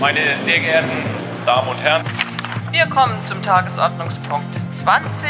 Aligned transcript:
Meine 0.00 0.42
sehr 0.46 0.60
geehrten 0.60 0.88
Damen 1.44 1.68
und 1.68 1.76
Herren, 1.76 2.06
wir 2.70 2.86
kommen 2.86 3.22
zum 3.22 3.42
Tagesordnungspunkt 3.42 4.56
20. 4.78 5.28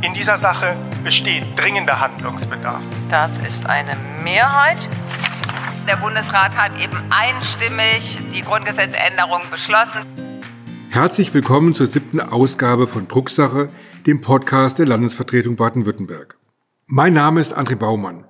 In 0.00 0.14
dieser 0.14 0.38
Sache 0.38 0.74
besteht 1.04 1.44
dringender 1.54 2.00
Handlungsbedarf. 2.00 2.80
Das 3.10 3.36
ist 3.36 3.66
eine 3.66 3.94
Mehrheit. 4.24 4.78
Der 5.86 5.96
Bundesrat 5.96 6.56
hat 6.56 6.80
eben 6.80 6.96
einstimmig 7.10 8.18
die 8.34 8.40
Grundgesetzänderung 8.40 9.42
beschlossen. 9.50 10.06
Herzlich 10.88 11.34
willkommen 11.34 11.74
zur 11.74 11.86
siebten 11.86 12.20
Ausgabe 12.20 12.86
von 12.86 13.06
Drucksache, 13.06 13.68
dem 14.06 14.22
Podcast 14.22 14.78
der 14.78 14.86
Landesvertretung 14.86 15.56
Baden-Württemberg. 15.56 16.38
Mein 16.86 17.12
Name 17.12 17.40
ist 17.42 17.54
André 17.54 17.76
Baumann. 17.76 18.24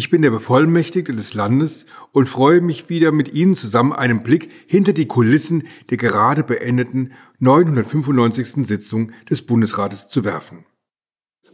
Ich 0.00 0.08
bin 0.08 0.22
der 0.22 0.30
Bevollmächtigte 0.30 1.12
des 1.12 1.34
Landes 1.34 1.84
und 2.12 2.24
freue 2.24 2.62
mich 2.62 2.88
wieder 2.88 3.12
mit 3.12 3.34
Ihnen 3.34 3.54
zusammen 3.54 3.92
einen 3.92 4.22
Blick 4.22 4.48
hinter 4.66 4.94
die 4.94 5.04
Kulissen 5.04 5.64
der 5.90 5.98
gerade 5.98 6.42
beendeten 6.42 7.12
995. 7.40 8.66
Sitzung 8.66 9.12
des 9.28 9.42
Bundesrates 9.42 10.08
zu 10.08 10.24
werfen. 10.24 10.64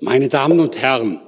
Meine 0.01 0.29
Damen 0.29 0.61
und 0.61 0.80
Herren, 0.80 1.20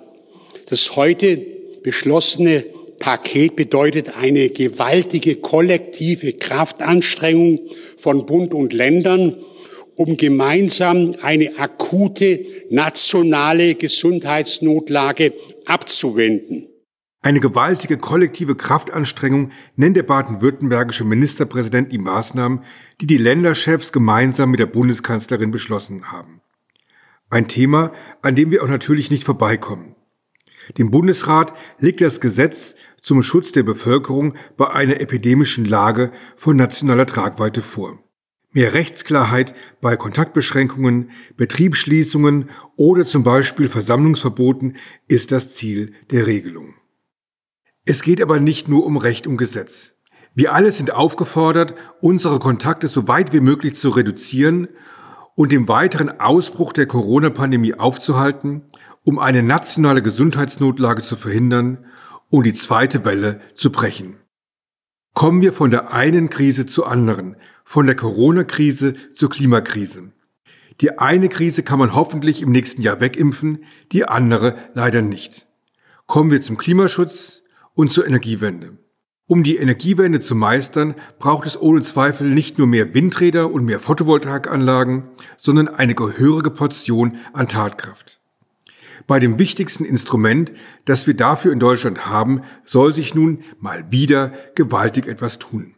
das 0.66 0.94
heute 0.94 1.44
beschlossene 1.82 2.64
Paket 3.00 3.56
bedeutet 3.56 4.16
eine 4.16 4.50
gewaltige 4.50 5.34
kollektive 5.34 6.34
Kraftanstrengung 6.34 7.58
von 7.96 8.26
Bund 8.26 8.54
und 8.54 8.72
Ländern, 8.72 9.34
um 9.96 10.16
gemeinsam 10.16 11.16
eine 11.22 11.58
akute 11.58 12.46
nationale 12.70 13.74
Gesundheitsnotlage 13.74 15.32
abzuwenden. 15.66 16.68
Eine 17.20 17.40
gewaltige 17.40 17.98
kollektive 17.98 18.54
Kraftanstrengung 18.54 19.50
nennt 19.74 19.96
der 19.96 20.04
baden-württembergische 20.04 21.04
Ministerpräsident 21.04 21.90
die 21.90 21.98
Maßnahmen, 21.98 22.62
die 23.00 23.06
die 23.06 23.18
Länderchefs 23.18 23.90
gemeinsam 23.90 24.50
mit 24.50 24.60
der 24.60 24.66
Bundeskanzlerin 24.66 25.50
beschlossen 25.50 26.12
haben. 26.12 26.40
Ein 27.28 27.48
Thema, 27.48 27.92
an 28.22 28.36
dem 28.36 28.50
wir 28.52 28.62
auch 28.62 28.68
natürlich 28.68 29.10
nicht 29.10 29.24
vorbeikommen. 29.24 29.96
Dem 30.76 30.90
Bundesrat 30.90 31.54
liegt 31.78 32.00
das 32.00 32.20
Gesetz 32.20 32.76
zum 33.00 33.22
Schutz 33.22 33.52
der 33.52 33.64
Bevölkerung 33.64 34.34
bei 34.56 34.70
einer 34.70 35.00
epidemischen 35.00 35.64
Lage 35.64 36.12
von 36.36 36.56
nationaler 36.56 37.06
Tragweite 37.06 37.62
vor. 37.62 37.98
Mehr 38.52 38.74
Rechtsklarheit 38.74 39.54
bei 39.80 39.96
Kontaktbeschränkungen, 39.96 41.10
Betriebsschließungen 41.36 42.48
oder 42.76 43.04
zum 43.04 43.22
Beispiel 43.22 43.68
Versammlungsverboten 43.68 44.76
ist 45.06 45.32
das 45.32 45.54
Ziel 45.54 45.94
der 46.10 46.26
Regelung. 46.26 46.74
Es 47.90 48.02
geht 48.02 48.20
aber 48.20 48.38
nicht 48.38 48.68
nur 48.68 48.84
um 48.84 48.98
Recht 48.98 49.26
und 49.26 49.38
Gesetz. 49.38 49.94
Wir 50.34 50.52
alle 50.52 50.72
sind 50.72 50.92
aufgefordert, 50.92 51.74
unsere 52.02 52.38
Kontakte 52.38 52.86
so 52.86 53.08
weit 53.08 53.32
wie 53.32 53.40
möglich 53.40 53.76
zu 53.76 53.88
reduzieren 53.88 54.68
und 55.34 55.52
den 55.52 55.68
weiteren 55.68 56.20
Ausbruch 56.20 56.74
der 56.74 56.84
Corona-Pandemie 56.84 57.72
aufzuhalten, 57.72 58.66
um 59.04 59.18
eine 59.18 59.42
nationale 59.42 60.02
Gesundheitsnotlage 60.02 61.00
zu 61.00 61.16
verhindern 61.16 61.86
und 62.28 62.44
die 62.44 62.52
zweite 62.52 63.06
Welle 63.06 63.40
zu 63.54 63.72
brechen. 63.72 64.18
Kommen 65.14 65.40
wir 65.40 65.54
von 65.54 65.70
der 65.70 65.90
einen 65.90 66.28
Krise 66.28 66.66
zur 66.66 66.90
anderen, 66.90 67.36
von 67.64 67.86
der 67.86 67.96
Corona-Krise 67.96 68.92
zur 69.14 69.30
Klimakrise. 69.30 70.12
Die 70.82 70.98
eine 70.98 71.30
Krise 71.30 71.62
kann 71.62 71.78
man 71.78 71.94
hoffentlich 71.94 72.42
im 72.42 72.52
nächsten 72.52 72.82
Jahr 72.82 73.00
wegimpfen, 73.00 73.64
die 73.92 74.04
andere 74.04 74.58
leider 74.74 75.00
nicht. 75.00 75.46
Kommen 76.06 76.30
wir 76.30 76.42
zum 76.42 76.58
Klimaschutz, 76.58 77.44
und 77.78 77.92
zur 77.92 78.08
Energiewende. 78.08 78.76
Um 79.28 79.44
die 79.44 79.56
Energiewende 79.56 80.18
zu 80.18 80.34
meistern, 80.34 80.96
braucht 81.20 81.46
es 81.46 81.60
ohne 81.60 81.80
Zweifel 81.82 82.26
nicht 82.26 82.58
nur 82.58 82.66
mehr 82.66 82.92
Windräder 82.92 83.52
und 83.52 83.64
mehr 83.64 83.78
Photovoltaikanlagen, 83.78 85.04
sondern 85.36 85.68
eine 85.68 85.94
gehörige 85.94 86.50
Portion 86.50 87.20
an 87.32 87.46
Tatkraft. 87.46 88.18
Bei 89.06 89.20
dem 89.20 89.38
wichtigsten 89.38 89.84
Instrument, 89.84 90.52
das 90.86 91.06
wir 91.06 91.14
dafür 91.14 91.52
in 91.52 91.60
Deutschland 91.60 92.06
haben, 92.06 92.42
soll 92.64 92.92
sich 92.92 93.14
nun 93.14 93.44
mal 93.60 93.92
wieder 93.92 94.32
gewaltig 94.56 95.06
etwas 95.06 95.38
tun. 95.38 95.76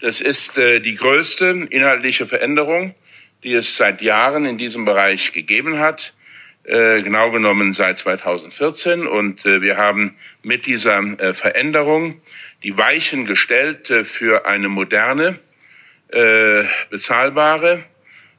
Das 0.00 0.20
ist 0.20 0.58
äh, 0.58 0.78
die 0.78 0.94
größte 0.94 1.66
inhaltliche 1.70 2.26
Veränderung, 2.26 2.94
die 3.42 3.54
es 3.54 3.76
seit 3.76 4.00
Jahren 4.00 4.44
in 4.44 4.58
diesem 4.58 4.84
Bereich 4.84 5.32
gegeben 5.32 5.80
hat. 5.80 6.14
Äh, 6.64 7.02
genau 7.02 7.32
genommen 7.32 7.72
seit 7.72 7.98
2014. 7.98 9.06
Und 9.06 9.44
äh, 9.44 9.60
wir 9.62 9.76
haben 9.76 10.16
mit 10.42 10.66
dieser 10.66 10.98
äh, 11.18 11.34
Veränderung 11.34 12.20
die 12.62 12.76
Weichen 12.76 13.26
gestellt 13.26 13.92
für 14.04 14.46
eine 14.46 14.68
moderne, 14.68 15.38
bezahlbare, 16.90 17.84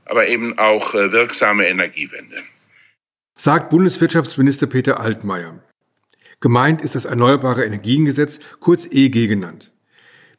aber 0.05 0.27
eben 0.27 0.59
auch 0.59 0.93
wirksame 0.93 1.67
Energiewende. 1.67 2.35
Sagt 3.35 3.71
Bundeswirtschaftsminister 3.71 4.67
Peter 4.67 4.99
Altmaier. 4.99 5.59
Gemeint 6.39 6.83
ist 6.83 6.93
das 6.93 7.05
Erneuerbare 7.05 7.65
Energiengesetz, 7.65 8.39
kurz 8.59 8.87
EG 8.91 9.25
genannt. 9.25 9.73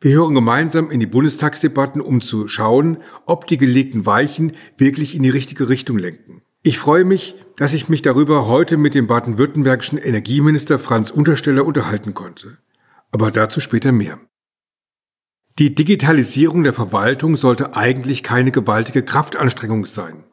Wir 0.00 0.12
hören 0.12 0.34
gemeinsam 0.34 0.92
in 0.92 1.00
die 1.00 1.06
Bundestagsdebatten, 1.06 2.00
um 2.00 2.20
zu 2.20 2.46
schauen, 2.46 3.02
ob 3.26 3.48
die 3.48 3.58
gelegten 3.58 4.06
Weichen 4.06 4.52
wirklich 4.78 5.16
in 5.16 5.24
die 5.24 5.30
richtige 5.30 5.68
Richtung 5.68 5.98
lenken. 5.98 6.43
Ich 6.66 6.78
freue 6.78 7.04
mich, 7.04 7.34
dass 7.58 7.74
ich 7.74 7.90
mich 7.90 8.00
darüber 8.00 8.46
heute 8.46 8.78
mit 8.78 8.94
dem 8.94 9.06
baden-württembergischen 9.06 9.98
Energieminister 9.98 10.78
Franz 10.78 11.10
Untersteller 11.10 11.66
unterhalten 11.66 12.14
konnte. 12.14 12.56
Aber 13.12 13.30
dazu 13.30 13.60
später 13.60 13.92
mehr. 13.92 14.18
Die 15.58 15.74
Digitalisierung 15.74 16.62
der 16.62 16.72
Verwaltung 16.72 17.36
sollte 17.36 17.76
eigentlich 17.76 18.22
keine 18.22 18.50
gewaltige 18.50 19.02
Kraftanstrengung 19.02 19.84
sein. 19.84 20.24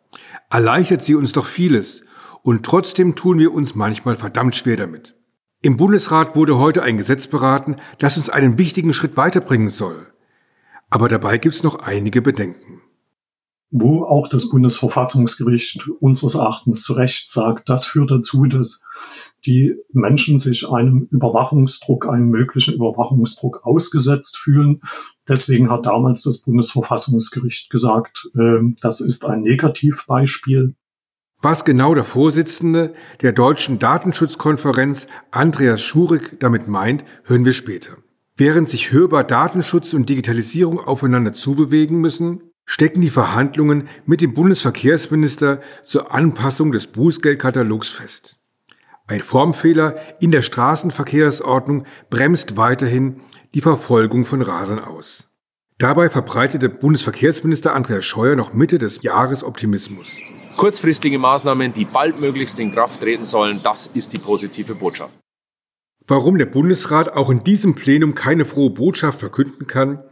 Erleichtert 0.49 1.03
sie 1.03 1.15
uns 1.15 1.33
doch 1.33 1.45
vieles 1.45 2.05
und 2.43 2.65
trotzdem 2.65 3.15
tun 3.15 3.37
wir 3.37 3.53
uns 3.53 3.75
manchmal 3.75 4.15
verdammt 4.15 4.55
schwer 4.55 4.77
damit. 4.77 5.15
Im 5.61 5.75
Bundesrat 5.75 6.37
wurde 6.37 6.57
heute 6.57 6.81
ein 6.81 6.95
Gesetz 6.95 7.27
beraten, 7.27 7.75
das 7.99 8.15
uns 8.15 8.29
einen 8.29 8.57
wichtigen 8.57 8.93
Schritt 8.93 9.17
weiterbringen 9.17 9.67
soll. 9.67 10.07
Aber 10.89 11.09
dabei 11.09 11.37
gibt 11.37 11.55
es 11.55 11.63
noch 11.63 11.75
einige 11.75 12.21
Bedenken 12.21 12.80
wo 13.71 14.03
auch 14.03 14.27
das 14.27 14.49
Bundesverfassungsgericht 14.49 15.87
unseres 15.99 16.35
Erachtens 16.35 16.83
zu 16.83 16.93
Recht 16.93 17.29
sagt, 17.29 17.69
das 17.69 17.85
führt 17.85 18.11
dazu, 18.11 18.45
dass 18.45 18.83
die 19.45 19.75
Menschen 19.93 20.39
sich 20.39 20.69
einem 20.69 21.07
Überwachungsdruck, 21.09 22.07
einem 22.07 22.29
möglichen 22.29 22.75
Überwachungsdruck 22.75 23.61
ausgesetzt 23.65 24.37
fühlen. 24.37 24.81
Deswegen 25.27 25.71
hat 25.71 25.85
damals 25.85 26.23
das 26.23 26.39
Bundesverfassungsgericht 26.39 27.69
gesagt, 27.69 28.29
äh, 28.35 28.59
das 28.81 28.99
ist 28.99 29.25
ein 29.25 29.41
Negativbeispiel. 29.41 30.75
Was 31.41 31.65
genau 31.65 31.95
der 31.95 32.03
Vorsitzende 32.03 32.93
der 33.21 33.31
Deutschen 33.31 33.79
Datenschutzkonferenz 33.79 35.07
Andreas 35.31 35.81
Schurig 35.81 36.39
damit 36.39 36.67
meint, 36.67 37.03
hören 37.23 37.45
wir 37.45 37.53
später. 37.53 37.97
Während 38.35 38.69
sich 38.69 38.91
hörbar 38.91 39.23
Datenschutz 39.23 39.93
und 39.93 40.07
Digitalisierung 40.07 40.79
aufeinander 40.79 41.33
zubewegen 41.33 41.99
müssen, 41.99 42.50
stecken 42.65 43.01
die 43.01 43.09
Verhandlungen 43.09 43.87
mit 44.05 44.21
dem 44.21 44.33
Bundesverkehrsminister 44.33 45.59
zur 45.83 46.13
Anpassung 46.13 46.71
des 46.71 46.87
Bußgeldkatalogs 46.87 47.89
fest. 47.89 48.37
Ein 49.07 49.21
Formfehler 49.21 49.95
in 50.21 50.31
der 50.31 50.41
Straßenverkehrsordnung 50.41 51.85
bremst 52.09 52.55
weiterhin 52.55 53.21
die 53.53 53.61
Verfolgung 53.61 54.25
von 54.25 54.41
Rasern 54.41 54.79
aus. 54.79 55.27
Dabei 55.81 56.09
verbreitete 56.09 56.69
Bundesverkehrsminister 56.69 57.73
Andreas 57.73 58.05
Scheuer 58.05 58.35
noch 58.35 58.53
Mitte 58.53 58.77
des 58.77 59.01
Jahres 59.01 59.43
Optimismus. 59.43 60.19
Kurzfristige 60.55 61.17
Maßnahmen, 61.17 61.73
die 61.73 61.85
baldmöglichst 61.85 62.59
in 62.59 62.71
Kraft 62.71 63.01
treten 63.01 63.25
sollen, 63.25 63.61
das 63.63 63.87
ist 63.87 64.13
die 64.13 64.19
positive 64.19 64.75
Botschaft. 64.75 65.21
Warum 66.07 66.37
der 66.37 66.45
Bundesrat 66.45 67.13
auch 67.13 67.29
in 67.29 67.43
diesem 67.43 67.73
Plenum 67.73 68.15
keine 68.15 68.45
frohe 68.45 68.69
Botschaft 68.69 69.19
verkünden 69.19 69.65
kann, 69.65 70.03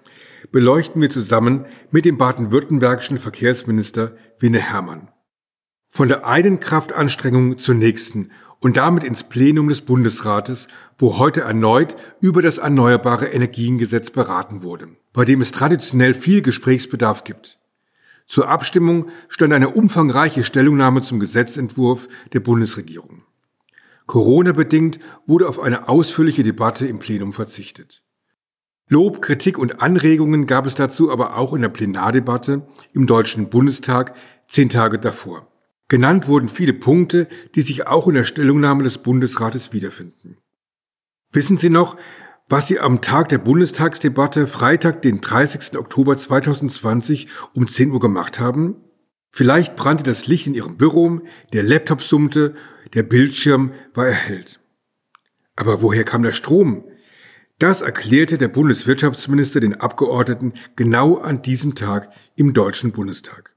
beleuchten 0.52 1.02
wir 1.02 1.10
zusammen 1.10 1.66
mit 1.92 2.06
dem 2.06 2.18
baden-württembergischen 2.18 3.18
Verkehrsminister 3.18 4.16
Winne 4.40 4.60
Hermann. 4.60 5.10
Von 5.88 6.08
der 6.08 6.26
einen 6.26 6.60
Kraftanstrengung 6.60 7.58
zur 7.58 7.76
nächsten 7.76 8.32
und 8.60 8.78
damit 8.78 9.04
ins 9.04 9.24
Plenum 9.24 9.70
des 9.70 9.82
Bundesrates, 9.82 10.68
wo 10.98 11.18
heute 11.18 11.42
erneut 11.42 11.96
über 12.20 12.42
das 12.42 12.58
Erneuerbare 12.58 13.28
Energiengesetz 13.28 14.10
beraten 14.10 14.64
wurde, 14.64 14.90
bei 15.14 15.26
dem 15.26 15.42
es 15.42 15.52
traditionell 15.52 16.14
viel 16.14 16.42
Gesprächsbedarf 16.42 17.24
gibt. 17.24 17.60
Zur 18.26 18.48
Abstimmung 18.50 19.10
stand 19.28 19.54
eine 19.54 19.70
umfangreiche 19.70 20.44
Stellungnahme 20.44 21.02
zum 21.02 21.20
Gesetzentwurf 21.20 22.08
der 22.34 22.42
Bundesregierung. 22.42 23.24
Corona-bedingt 24.06 25.00
wurde 25.26 25.48
auf 25.48 25.60
eine 25.60 25.88
ausführliche 25.88 26.44
Debatte 26.44 26.86
im 26.88 27.00
Plenum 27.00 27.34
verzichtet. 27.34 28.04
Lob, 28.92 29.22
Kritik 29.22 29.60
und 29.60 29.84
Anregungen 29.84 30.48
gab 30.48 30.66
es 30.66 30.74
dazu 30.74 31.12
aber 31.12 31.38
auch 31.38 31.54
in 31.54 31.62
der 31.62 31.70
Plenardebatte 31.70 32.68
im 32.92 33.06
Deutschen 33.06 33.50
Bundestag 33.50 34.16
zehn 34.48 34.68
Tage 34.68 34.98
davor. 34.98 35.48
Genannt 35.90 36.28
wurden 36.28 36.50
viele 36.50 36.74
Punkte, 36.74 37.28
die 37.54 37.62
sich 37.62 37.86
auch 37.86 38.08
in 38.08 38.16
der 38.16 38.24
Stellungnahme 38.24 38.82
des 38.82 38.98
Bundesrates 38.98 39.74
wiederfinden. 39.74 40.38
Wissen 41.32 41.58
Sie 41.58 41.70
noch, 41.70 41.98
Was 42.52 42.68
Sie 42.68 42.80
am 42.80 43.02
Tag 43.02 43.30
der 43.30 43.38
Bundestagsdebatte, 43.38 44.48
Freitag, 44.48 45.04
den 45.04 45.22
30. 45.22 45.78
Oktober 45.78 46.18
2020 46.18 47.28
um 47.54 47.68
10 47.68 47.92
Uhr 47.92 48.00
gemacht 48.00 48.40
haben? 48.40 48.78
Vielleicht 49.30 49.76
brannte 49.76 50.02
das 50.02 50.26
Licht 50.26 50.48
in 50.48 50.56
Ihrem 50.56 50.78
Büro, 50.78 51.22
der 51.54 51.62
Laptop 51.62 52.02
summte, 52.02 52.56
der 52.96 53.04
Bildschirm 53.04 53.74
war 53.94 54.08
erhellt. 54.08 54.60
Aber 55.56 55.84
woher 55.84 56.04
kam 56.04 56.24
der 56.24 56.32
Strom? 56.32 56.89
Das 57.60 57.82
erklärte 57.82 58.38
der 58.38 58.48
Bundeswirtschaftsminister 58.48 59.60
den 59.60 59.82
Abgeordneten 59.82 60.54
genau 60.78 61.18
an 61.18 61.42
diesem 61.42 61.76
Tag 61.76 62.08
im 62.38 62.54
Deutschen 62.54 62.94
Bundestag. 62.94 63.54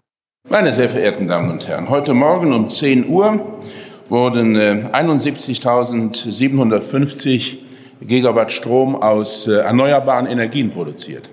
Meine 0.48 0.72
sehr 0.72 0.90
verehrten 0.90 1.28
Damen 1.28 1.52
und 1.52 1.68
Herren, 1.68 1.88
heute 1.88 2.12
Morgen 2.12 2.52
um 2.52 2.68
10 2.68 3.08
Uhr 3.08 3.60
wurden 4.08 4.56
71.750 4.56 7.54
äh, 7.54 7.58
Gigawatt 8.04 8.50
Strom 8.50 8.96
aus 8.96 9.46
äh, 9.46 9.58
erneuerbaren 9.58 10.26
Energien 10.26 10.70
produziert 10.70 11.30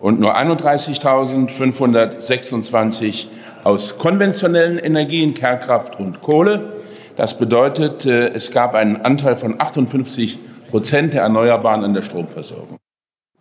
und 0.00 0.18
nur 0.18 0.36
31.526 0.36 3.28
aus 3.62 3.98
konventionellen 3.98 4.80
Energien, 4.80 5.32
Kernkraft 5.32 6.00
und 6.00 6.22
Kohle. 6.22 6.72
Das 7.14 7.38
bedeutet, 7.38 8.04
äh, 8.04 8.30
es 8.30 8.50
gab 8.50 8.74
einen 8.74 8.96
Anteil 8.96 9.36
von 9.36 9.60
58 9.60 10.40
Prozent 10.70 11.12
der 11.12 11.22
Erneuerbaren 11.22 11.84
in 11.84 11.94
der 11.94 12.02
Stromversorgung. 12.02 12.78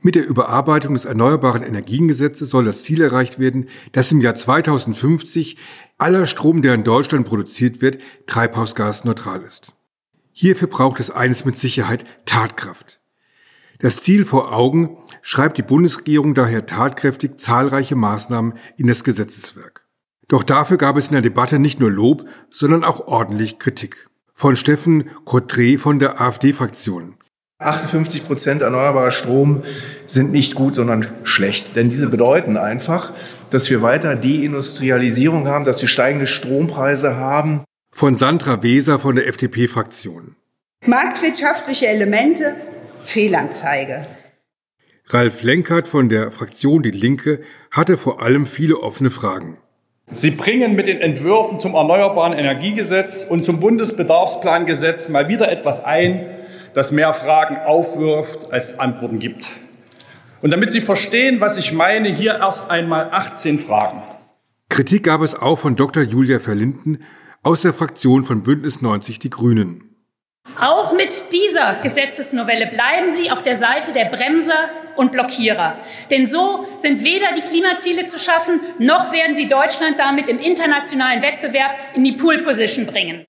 Mit 0.02 0.16
der 0.16 0.26
Überarbeitung 0.26 0.94
des 0.94 1.06
Erneuerbaren 1.06 1.62
Energiengesetzes 1.62 2.50
soll 2.50 2.64
das 2.66 2.84
Ziel 2.84 3.02
erreicht 3.02 3.38
werden, 3.38 3.68
dass 3.92 4.12
im 4.12 4.22
Jahr 4.22 4.34
2050 4.34 5.58
aller 5.98 6.26
Strom, 6.26 6.62
der 6.62 6.74
in 6.74 6.86
Deutschland 6.86 7.28
produziert 7.28 7.82
wird, 7.82 7.98
treibhausgasneutral 8.26 9.44
ist. 9.44 9.74
Hierfür 10.32 10.70
braucht 10.70 11.02
es 11.02 11.12
eines 11.12 11.44
mit 11.44 11.58
Sicherheit 11.58 12.06
Tatkraft. 12.26 13.02
Das 13.80 13.98
Ziel 14.02 14.24
vor 14.24 14.54
Augen 14.54 14.98
schreibt 15.22 15.58
die 15.58 15.64
Bundesregierung 15.64 16.34
daher 16.34 16.66
tatkräftig 16.66 17.38
zahlreiche 17.38 17.96
Maßnahmen 17.96 18.54
in 18.78 18.88
das 18.88 19.04
Gesetzeswerk. 19.04 19.86
Doch 20.30 20.44
dafür 20.44 20.78
gab 20.78 20.96
es 20.96 21.08
in 21.08 21.14
der 21.14 21.22
Debatte 21.22 21.60
nicht 21.60 21.82
nur 21.82 21.92
Lob, 21.92 22.26
sondern 22.50 22.86
auch 22.86 23.08
ordentlich 23.08 23.60
Kritik. 23.60 24.08
Von 24.34 24.56
Steffen 24.56 25.10
Cotré 25.26 25.78
von 25.78 26.00
der 26.00 26.22
AfD-Fraktion. 26.22 27.16
58 27.60 28.26
Prozent 28.26 28.62
erneuerbarer 28.62 29.12
Strom 29.12 29.64
sind 30.06 30.32
nicht 30.32 30.56
gut, 30.56 30.76
sondern 30.76 31.08
schlecht. 31.24 31.76
Denn 31.76 31.90
diese 31.90 32.08
bedeuten 32.08 32.56
einfach, 32.56 33.12
dass 33.50 33.70
wir 33.70 33.82
weiter 33.82 34.16
Deindustrialisierung 34.16 35.46
haben, 35.48 35.66
dass 35.66 35.82
wir 35.82 35.90
steigende 35.90 36.26
Strompreise 36.26 37.18
haben. 37.18 37.66
Von 37.92 38.16
Sandra 38.16 38.64
Weser 38.64 38.98
von 38.98 39.16
der 39.16 39.28
FDP-Fraktion. 39.28 40.38
Marktwirtschaftliche 40.86 41.88
Elemente, 41.88 42.56
Fehlanzeige. 43.04 44.08
Ralf 45.08 45.44
Lenkert 45.44 45.90
von 45.90 46.08
der 46.08 46.32
Fraktion 46.32 46.82
Die 46.82 46.92
Linke 46.92 47.42
hatte 47.72 47.98
vor 47.98 48.22
allem 48.22 48.46
viele 48.46 48.78
offene 48.78 49.10
Fragen. 49.10 49.58
Sie 50.14 50.32
bringen 50.32 50.76
mit 50.76 50.88
den 50.88 51.02
Entwürfen 51.02 51.60
zum 51.60 51.74
Erneuerbaren 51.74 52.34
Energiegesetz 52.34 53.26
und 53.26 53.44
zum 53.44 53.60
Bundesbedarfsplangesetz 53.60 55.10
mal 55.10 55.28
wieder 55.28 55.52
etwas 55.52 55.84
ein, 55.84 56.26
das 56.74 56.92
mehr 56.92 57.14
Fragen 57.14 57.58
aufwirft, 57.58 58.52
als 58.52 58.80
Antworten 58.80 59.20
gibt. 59.20 59.52
Und 60.42 60.52
damit 60.52 60.72
Sie 60.72 60.82
verstehen, 60.82 61.42
was 61.42 61.58
ich 61.58 61.74
meine, 61.74 62.10
hier 62.10 62.36
erst 62.36 62.70
einmal 62.70 63.10
18 63.12 63.60
Fragen. 63.60 64.02
Kritik 64.70 65.04
gab 65.04 65.22
es 65.22 65.36
auch 65.36 65.58
von 65.58 65.76
Dr. 65.76 66.04
Julia 66.04 66.40
Verlinden 66.40 67.00
aus 67.44 67.64
der 67.64 67.74
Fraktion 67.74 68.24
von 68.24 68.44
Bündnis 68.44 68.82
90 68.82 69.20
Die 69.20 69.30
Grünen. 69.30 69.90
Auch 70.60 70.94
mit 70.94 71.32
dieser 71.34 71.76
Gesetzesnovelle 71.76 72.68
bleiben 72.68 73.10
Sie 73.10 73.32
auf 73.32 73.42
der 73.44 73.56
Seite 73.56 73.94
der 73.94 74.06
Bremser 74.06 74.70
und 74.96 75.12
Blockierer. 75.12 75.78
Denn 76.10 76.26
so 76.26 76.68
sind 76.78 77.04
weder 77.04 77.34
die 77.34 77.42
Klimaziele 77.42 78.06
zu 78.06 78.20
schaffen, 78.20 78.60
noch 78.80 79.12
werden 79.12 79.36
Sie 79.36 79.48
Deutschland 79.48 80.00
damit 80.00 80.28
im 80.28 80.40
internationalen 80.40 81.22
Wettbewerb 81.22 81.72
in 81.94 82.04
die 82.04 82.14
Pool-Position 82.14 82.86
bringen. 82.86 83.26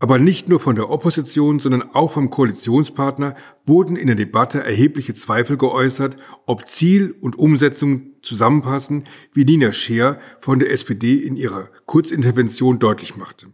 Aber 0.00 0.18
nicht 0.18 0.48
nur 0.48 0.60
von 0.60 0.76
der 0.76 0.90
Opposition, 0.90 1.58
sondern 1.58 1.82
auch 1.82 2.12
vom 2.12 2.30
Koalitionspartner 2.30 3.34
wurden 3.66 3.96
in 3.96 4.06
der 4.06 4.14
Debatte 4.14 4.62
erhebliche 4.62 5.12
Zweifel 5.14 5.56
geäußert, 5.56 6.16
ob 6.46 6.68
Ziel 6.68 7.16
und 7.20 7.36
Umsetzung 7.36 8.14
zusammenpassen, 8.22 9.04
wie 9.32 9.44
Nina 9.44 9.72
Scheer 9.72 10.20
von 10.38 10.60
der 10.60 10.70
SPD 10.70 11.16
in 11.16 11.34
ihrer 11.34 11.70
Kurzintervention 11.86 12.78
deutlich 12.78 13.16
machte. 13.16 13.48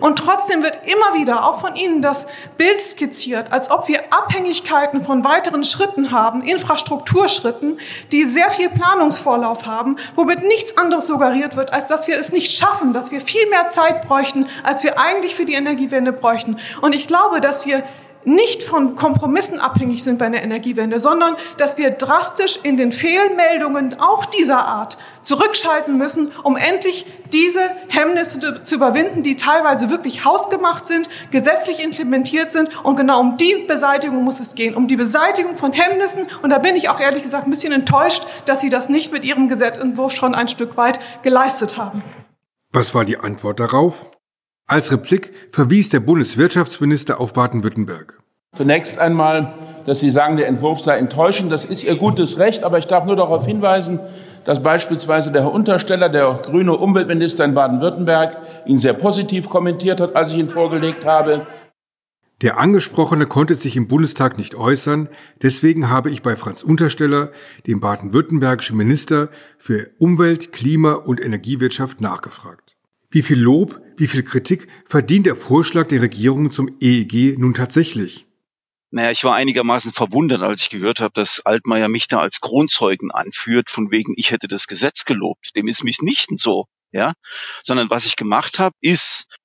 Und 0.00 0.16
trotzdem 0.20 0.62
wird 0.62 0.78
immer 0.84 1.20
wieder 1.20 1.44
auch 1.44 1.58
von 1.58 1.74
Ihnen 1.74 2.02
das 2.02 2.28
Bild 2.56 2.80
skizziert, 2.80 3.50
als 3.50 3.68
ob 3.68 3.88
wir 3.88 4.12
Abhängigkeiten 4.12 5.02
von 5.02 5.24
weiteren 5.24 5.64
Schritten 5.64 6.12
haben, 6.12 6.42
Infrastrukturschritten, 6.44 7.80
die 8.12 8.24
sehr 8.24 8.52
viel 8.52 8.68
Planungsvorlauf 8.68 9.66
haben, 9.66 9.96
womit 10.14 10.44
nichts 10.44 10.78
anderes 10.78 11.08
suggeriert 11.08 11.56
wird, 11.56 11.72
als 11.72 11.88
dass 11.88 12.06
wir 12.06 12.16
es 12.16 12.30
nicht 12.30 12.56
schaffen, 12.56 12.92
dass 12.92 13.10
wir 13.10 13.20
viel 13.20 13.48
mehr 13.50 13.70
Zeit 13.70 14.06
bräuchten, 14.06 14.46
als 14.62 14.84
wir 14.84 15.00
eigentlich 15.00 15.34
für 15.34 15.44
die 15.44 15.54
Energiewende 15.54 16.12
bräuchten. 16.12 16.58
Und 16.80 16.94
ich 16.94 17.08
glaube, 17.08 17.40
dass 17.40 17.66
wir 17.66 17.82
nicht 18.28 18.62
von 18.62 18.94
Kompromissen 18.94 19.58
abhängig 19.58 20.04
sind 20.04 20.18
bei 20.18 20.28
der 20.28 20.42
Energiewende, 20.42 21.00
sondern 21.00 21.36
dass 21.56 21.78
wir 21.78 21.90
drastisch 21.90 22.60
in 22.62 22.76
den 22.76 22.92
Fehlmeldungen 22.92 23.98
auch 23.98 24.26
dieser 24.26 24.66
Art 24.66 24.98
zurückschalten 25.22 25.96
müssen, 25.98 26.30
um 26.42 26.56
endlich 26.56 27.06
diese 27.32 27.60
Hemmnisse 27.88 28.64
zu 28.64 28.74
überwinden, 28.74 29.22
die 29.22 29.36
teilweise 29.36 29.90
wirklich 29.90 30.24
hausgemacht 30.24 30.86
sind, 30.86 31.08
gesetzlich 31.30 31.82
implementiert 31.82 32.52
sind. 32.52 32.84
Und 32.84 32.96
genau 32.96 33.20
um 33.20 33.36
die 33.36 33.64
Beseitigung 33.66 34.24
muss 34.24 34.40
es 34.40 34.54
gehen, 34.54 34.74
um 34.74 34.88
die 34.88 34.96
Beseitigung 34.96 35.56
von 35.56 35.72
Hemmnissen. 35.72 36.26
Und 36.42 36.50
da 36.50 36.58
bin 36.58 36.76
ich 36.76 36.88
auch 36.88 37.00
ehrlich 37.00 37.22
gesagt 37.22 37.46
ein 37.46 37.50
bisschen 37.50 37.72
enttäuscht, 37.72 38.26
dass 38.46 38.60
Sie 38.60 38.70
das 38.70 38.88
nicht 38.88 39.12
mit 39.12 39.24
Ihrem 39.24 39.48
Gesetzentwurf 39.48 40.12
schon 40.12 40.34
ein 40.34 40.48
Stück 40.48 40.76
weit 40.76 41.00
geleistet 41.22 41.76
haben. 41.76 42.02
Was 42.72 42.94
war 42.94 43.04
die 43.04 43.16
Antwort 43.16 43.60
darauf? 43.60 44.10
Als 44.70 44.92
Replik 44.92 45.32
verwies 45.50 45.88
der 45.88 46.00
Bundeswirtschaftsminister 46.00 47.18
auf 47.20 47.32
Baden-Württemberg. 47.32 48.18
Zunächst 48.54 48.98
einmal, 48.98 49.54
dass 49.86 50.00
Sie 50.00 50.10
sagen, 50.10 50.36
der 50.36 50.46
Entwurf 50.46 50.80
sei 50.80 50.98
enttäuschend. 50.98 51.50
Das 51.50 51.64
ist 51.64 51.84
Ihr 51.84 51.96
gutes 51.96 52.38
Recht, 52.38 52.64
aber 52.64 52.76
ich 52.76 52.86
darf 52.86 53.06
nur 53.06 53.16
darauf 53.16 53.46
hinweisen, 53.46 53.98
dass 54.44 54.62
beispielsweise 54.62 55.32
der 55.32 55.44
Herr 55.44 55.52
Untersteller, 55.52 56.10
der 56.10 56.40
grüne 56.42 56.76
Umweltminister 56.76 57.46
in 57.46 57.54
Baden-Württemberg, 57.54 58.36
ihn 58.66 58.76
sehr 58.76 58.92
positiv 58.92 59.48
kommentiert 59.48 60.02
hat, 60.02 60.14
als 60.14 60.32
ich 60.32 60.38
ihn 60.38 60.50
vorgelegt 60.50 61.06
habe. 61.06 61.46
Der 62.42 62.58
Angesprochene 62.58 63.24
konnte 63.24 63.54
sich 63.54 63.74
im 63.74 63.88
Bundestag 63.88 64.36
nicht 64.36 64.54
äußern, 64.54 65.08
deswegen 65.42 65.88
habe 65.88 66.10
ich 66.10 66.20
bei 66.20 66.36
Franz 66.36 66.62
Untersteller, 66.62 67.30
dem 67.66 67.80
baden-württembergischen 67.80 68.76
Minister 68.76 69.30
für 69.56 69.88
Umwelt, 69.98 70.52
Klima 70.52 70.92
und 70.92 71.20
Energiewirtschaft, 71.22 72.02
nachgefragt. 72.02 72.76
Wie 73.10 73.22
viel 73.22 73.40
Lob, 73.40 73.80
wie 73.98 74.06
viel 74.06 74.22
Kritik 74.22 74.68
verdient 74.86 75.26
der 75.26 75.36
Vorschlag 75.36 75.88
der 75.88 76.02
Regierung 76.02 76.50
zum 76.50 76.76
EEG 76.80 77.38
nun 77.38 77.54
tatsächlich? 77.54 78.26
Naja, 78.90 79.10
ich 79.10 79.22
war 79.24 79.34
einigermaßen 79.34 79.92
verwundert, 79.92 80.42
als 80.42 80.62
ich 80.62 80.70
gehört 80.70 81.00
habe, 81.00 81.12
dass 81.12 81.40
Altmaier 81.44 81.88
mich 81.88 82.08
da 82.08 82.20
als 82.20 82.40
Kronzeugen 82.40 83.10
anführt, 83.10 83.68
von 83.68 83.90
wegen, 83.90 84.14
ich 84.16 84.30
hätte 84.30 84.48
das 84.48 84.66
Gesetz 84.66 85.04
gelobt. 85.04 85.54
Dem 85.56 85.68
ist 85.68 85.84
mitnichten 85.84 86.38
so, 86.38 86.66
ja. 86.90 87.12
Sondern 87.62 87.90
was 87.90 88.06
ich 88.06 88.16
gemacht 88.16 88.58
habe, 88.58 88.74
ist 88.80 89.36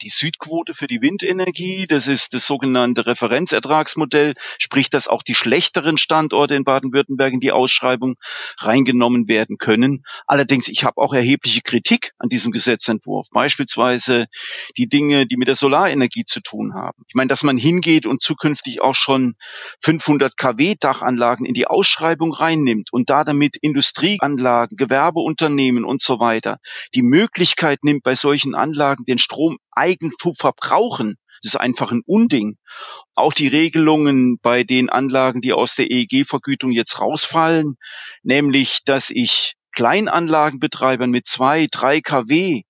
die 0.00 0.08
Südquote 0.08 0.74
für 0.74 0.86
die 0.86 1.00
Windenergie. 1.00 1.86
Das 1.86 2.08
ist 2.08 2.34
das 2.34 2.46
sogenannte 2.46 3.06
Referenzertragsmodell, 3.06 4.34
sprich, 4.58 4.90
dass 4.90 5.08
auch 5.08 5.22
die 5.22 5.34
schlechteren 5.34 5.98
Standorte 5.98 6.54
in 6.54 6.64
Baden-Württemberg 6.64 7.32
in 7.32 7.40
die 7.40 7.52
Ausschreibung 7.52 8.16
reingenommen 8.58 9.28
werden 9.28 9.58
können. 9.58 10.04
Allerdings, 10.26 10.68
ich 10.68 10.84
habe 10.84 11.00
auch 11.00 11.12
erhebliche 11.12 11.62
Kritik 11.62 12.12
an 12.18 12.28
diesem 12.28 12.52
Gesetzentwurf. 12.52 13.28
Beispielsweise 13.30 14.26
die 14.76 14.88
Dinge, 14.88 15.26
die 15.26 15.36
mit 15.36 15.48
der 15.48 15.54
Solarenergie 15.54 16.24
zu 16.24 16.40
tun 16.40 16.74
haben. 16.74 17.04
Ich 17.08 17.14
meine, 17.14 17.28
dass 17.28 17.42
man 17.42 17.56
hingeht 17.56 18.06
und 18.06 18.22
zukünftig 18.22 18.82
auch 18.82 18.94
schon 18.94 19.34
500 19.80 20.36
kW 20.36 20.76
Dachanlagen 20.78 21.46
in 21.46 21.54
die 21.54 21.66
Ausschreibung 21.66 22.32
reinnimmt 22.32 22.92
und 22.92 23.10
da 23.10 23.24
damit 23.24 23.56
Industrieanlagen, 23.56 24.76
Gewerbeunternehmen 24.76 25.84
und 25.84 26.00
so 26.00 26.20
weiter 26.20 26.58
die 26.94 27.02
Möglichkeit 27.02 27.84
nimmt, 27.84 28.02
bei 28.02 28.14
solchen 28.14 28.54
Anlagen 28.54 29.04
den 29.04 29.18
Strom 29.18 29.58
eigen 29.70 30.12
zu 30.18 30.34
verbrauchen. 30.34 31.16
Das 31.42 31.54
ist 31.54 31.60
einfach 31.60 31.90
ein 31.90 32.02
Unding. 32.06 32.56
Auch 33.14 33.32
die 33.32 33.48
Regelungen 33.48 34.38
bei 34.40 34.62
den 34.62 34.90
Anlagen, 34.90 35.40
die 35.40 35.52
aus 35.52 35.74
der 35.74 35.90
EEG-Vergütung 35.90 36.70
jetzt 36.70 37.00
rausfallen, 37.00 37.76
nämlich, 38.22 38.84
dass 38.84 39.10
ich 39.10 39.54
Kleinanlagenbetreibern 39.72 41.10
mit 41.10 41.26
zwei, 41.26 41.66
drei 41.70 42.00
kW 42.00 42.62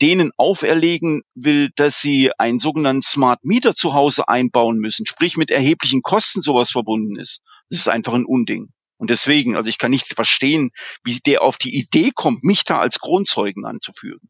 denen 0.00 0.30
auferlegen 0.36 1.22
will, 1.34 1.70
dass 1.74 2.00
sie 2.00 2.32
einen 2.38 2.58
sogenannten 2.58 3.02
Smart 3.02 3.44
Meter 3.44 3.74
zu 3.74 3.94
Hause 3.94 4.28
einbauen 4.28 4.78
müssen, 4.78 5.06
sprich 5.06 5.36
mit 5.36 5.50
erheblichen 5.50 6.02
Kosten 6.02 6.42
sowas 6.42 6.70
verbunden 6.70 7.18
ist. 7.18 7.40
Das 7.70 7.80
ist 7.80 7.88
einfach 7.88 8.12
ein 8.12 8.26
Unding. 8.26 8.68
Und 8.98 9.08
deswegen, 9.08 9.56
also 9.56 9.70
ich 9.70 9.78
kann 9.78 9.90
nicht 9.90 10.06
verstehen, 10.14 10.70
wie 11.02 11.18
der 11.24 11.40
auf 11.42 11.56
die 11.56 11.74
Idee 11.74 12.10
kommt, 12.14 12.44
mich 12.44 12.64
da 12.64 12.78
als 12.78 13.00
Kronzeugen 13.00 13.64
anzuführen. 13.64 14.28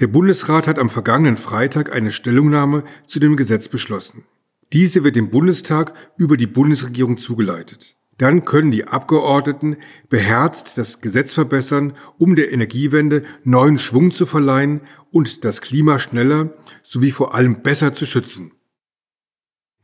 Der 0.00 0.08
Bundesrat 0.08 0.66
hat 0.66 0.80
am 0.80 0.90
vergangenen 0.90 1.36
Freitag 1.36 1.92
eine 1.92 2.10
Stellungnahme 2.10 2.82
zu 3.06 3.20
dem 3.20 3.36
Gesetz 3.36 3.68
beschlossen. 3.68 4.24
Diese 4.72 5.04
wird 5.04 5.14
dem 5.14 5.30
Bundestag 5.30 5.94
über 6.16 6.36
die 6.36 6.48
Bundesregierung 6.48 7.16
zugeleitet. 7.16 7.96
Dann 8.18 8.44
können 8.44 8.72
die 8.72 8.86
Abgeordneten 8.86 9.76
beherzt 10.08 10.78
das 10.78 11.00
Gesetz 11.00 11.32
verbessern, 11.32 11.94
um 12.18 12.34
der 12.34 12.52
Energiewende 12.52 13.22
neuen 13.44 13.78
Schwung 13.78 14.10
zu 14.10 14.26
verleihen 14.26 14.80
und 15.10 15.44
das 15.44 15.60
Klima 15.60 16.00
schneller 16.00 16.54
sowie 16.82 17.12
vor 17.12 17.34
allem 17.34 17.62
besser 17.62 17.92
zu 17.92 18.04
schützen. 18.04 18.52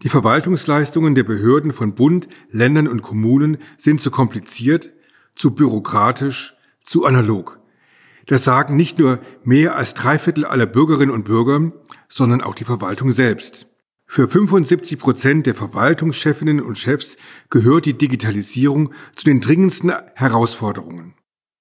Die 0.02 0.08
Verwaltungsleistungen 0.08 1.14
der 1.14 1.24
Behörden 1.24 1.72
von 1.72 1.94
Bund, 1.94 2.28
Ländern 2.48 2.88
und 2.88 3.02
Kommunen 3.02 3.58
sind 3.76 4.00
zu 4.00 4.10
kompliziert, 4.10 4.90
zu 5.34 5.54
bürokratisch, 5.54 6.56
zu 6.82 7.04
analog. 7.04 7.59
Das 8.30 8.44
sagen 8.44 8.76
nicht 8.76 9.00
nur 9.00 9.18
mehr 9.42 9.74
als 9.74 9.92
drei 9.92 10.16
Viertel 10.16 10.44
aller 10.44 10.66
Bürgerinnen 10.66 11.12
und 11.12 11.24
Bürger, 11.24 11.72
sondern 12.06 12.42
auch 12.42 12.54
die 12.54 12.62
Verwaltung 12.62 13.10
selbst. 13.10 13.66
Für 14.06 14.28
75 14.28 15.00
Prozent 15.00 15.46
der 15.48 15.56
Verwaltungschefinnen 15.56 16.60
und 16.60 16.78
Chefs 16.78 17.16
gehört 17.48 17.86
die 17.86 17.98
Digitalisierung 17.98 18.92
zu 19.16 19.24
den 19.24 19.40
dringendsten 19.40 19.92
Herausforderungen. 20.14 21.14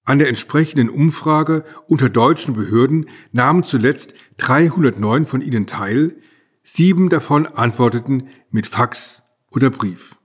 An 0.06 0.20
der 0.20 0.28
entsprechenden 0.28 0.92
Umfrage 0.92 1.66
unter 1.88 2.08
deutschen 2.08 2.54
Behörden 2.54 3.10
nahmen 3.32 3.64
zuletzt 3.64 4.14
309 4.38 5.26
von 5.26 5.42
ihnen 5.42 5.66
teil, 5.66 6.18
sieben 6.62 7.10
davon 7.10 7.48
antworteten 7.48 8.28
mit 8.52 8.68
Fax 8.68 9.24
oder 9.50 9.72
Brief. 9.72 10.18